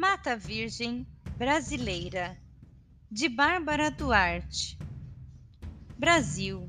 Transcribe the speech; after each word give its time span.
Mata 0.00 0.34
Virgem 0.34 1.06
Brasileira, 1.36 2.34
de 3.10 3.28
Bárbara 3.28 3.90
Duarte. 3.90 4.78
Brasil, 5.98 6.66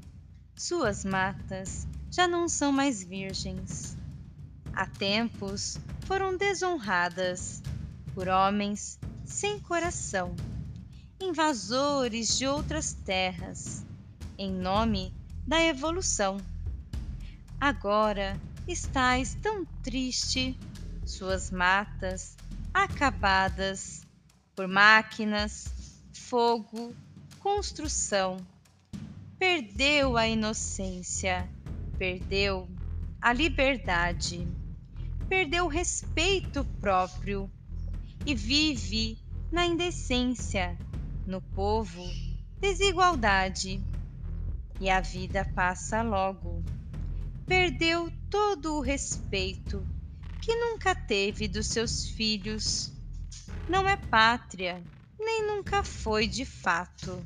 suas 0.54 1.06
matas 1.06 1.88
já 2.12 2.28
não 2.28 2.50
são 2.50 2.74
mais 2.74 3.02
virgens. 3.02 3.98
Há 4.74 4.86
tempos 4.86 5.80
foram 6.06 6.36
desonradas 6.36 7.64
por 8.14 8.28
homens 8.28 9.00
sem 9.24 9.62
coração, 9.62 10.36
invasores 11.22 12.38
de 12.38 12.46
outras 12.46 12.92
terras, 12.92 13.86
em 14.38 14.52
nome 14.52 15.16
da 15.48 15.64
evolução. 15.64 16.36
Agora 17.62 18.38
estais 18.68 19.36
tão 19.36 19.64
triste, 19.82 20.60
suas 21.06 21.50
matas 21.50 22.36
acabadas 22.74 24.02
por 24.56 24.68
máquinas, 24.68 25.72
fogo, 26.14 26.96
construção. 27.40 28.38
Perdeu 29.38 30.18
a 30.18 30.28
inocência, 30.28 31.50
perdeu 31.98 32.70
a 33.22 33.34
liberdade, 33.34 34.48
perdeu 35.28 35.66
o 35.66 35.70
respeito 35.70 36.64
próprio 36.80 37.50
e 38.26 38.36
vive 38.36 39.18
na 39.52 39.66
indecência, 39.66 40.78
no 41.26 41.42
povo, 41.42 42.04
desigualdade. 42.60 43.82
E 44.80 44.90
a 44.90 45.00
vida 45.02 45.46
passa 45.56 46.02
logo. 46.02 46.64
Perdeu 47.46 48.12
todo 48.30 48.76
o 48.78 48.82
respeito 48.82 49.86
que 50.42 50.56
nunca 50.56 50.96
teve 50.96 51.48
dos 51.48 51.68
seus 51.68 52.10
filhos. 52.10 52.92
Não 53.70 53.88
é 53.88 53.96
pátria, 53.96 54.84
nem 55.20 55.48
nunca 55.48 55.84
foi 55.84 56.28
de 56.28 56.44
fato, 56.46 57.24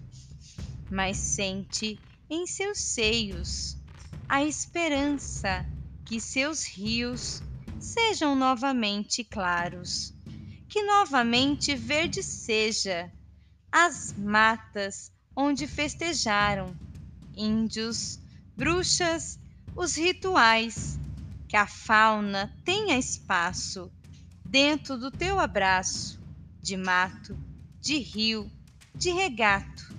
mas 0.92 1.18
sente 1.18 1.98
em 2.30 2.46
seus 2.46 2.78
seios 2.80 3.78
a 4.28 4.44
esperança 4.44 5.66
que 6.06 6.20
seus 6.20 6.66
rios 6.66 7.42
sejam 7.80 8.36
novamente 8.36 9.24
claros, 9.24 10.14
que 10.70 10.84
novamente 10.84 11.76
verde 11.76 12.22
seja 12.22 13.12
as 13.72 14.14
matas 14.18 15.12
onde 15.36 15.68
festejaram 15.68 16.76
índios, 17.36 18.20
bruxas, 18.56 19.40
os 19.76 19.96
rituais 19.96 20.98
que 21.56 21.60
a 21.60 21.66
fauna 21.66 22.54
tenha 22.66 22.98
espaço 22.98 23.90
dentro 24.44 24.98
do 24.98 25.10
teu 25.10 25.40
abraço 25.40 26.20
de 26.62 26.76
mato, 26.76 27.38
de 27.80 27.98
rio, 27.98 28.52
de 28.94 29.10
regato. 29.12 29.96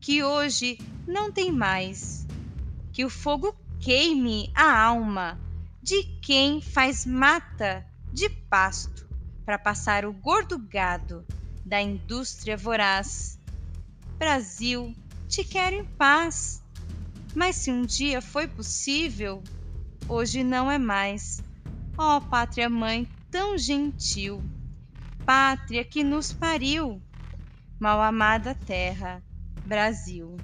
Que 0.00 0.24
hoje 0.24 0.78
não 1.06 1.30
tem 1.30 1.52
mais, 1.52 2.26
que 2.92 3.04
o 3.04 3.08
fogo 3.08 3.56
queime 3.78 4.50
a 4.52 4.76
alma 4.76 5.38
de 5.80 6.02
quem 6.20 6.60
faz 6.60 7.06
mata 7.06 7.86
de 8.12 8.28
pasto 8.28 9.08
para 9.44 9.56
passar 9.56 10.04
o 10.04 10.12
gordo 10.12 10.58
gado 10.58 11.24
da 11.64 11.80
indústria 11.80 12.56
voraz. 12.56 13.38
Brasil, 14.18 14.92
te 15.28 15.44
quero 15.44 15.76
em 15.76 15.84
paz. 15.84 16.60
Mas 17.32 17.54
se 17.54 17.70
um 17.70 17.82
dia 17.82 18.20
foi 18.20 18.48
possível, 18.48 19.40
hoje 20.08 20.42
não 20.44 20.70
é 20.70 20.78
mais. 20.78 21.42
Ó 21.98 22.16
oh, 22.16 22.20
pátria 22.20 22.68
mãe 22.68 23.08
tão 23.30 23.58
gentil, 23.58 24.42
pátria 25.24 25.84
que 25.84 26.04
nos 26.04 26.32
pariu, 26.32 27.02
mal 27.80 28.00
amada 28.00 28.54
terra, 28.54 29.22
Brasil. 29.64 30.36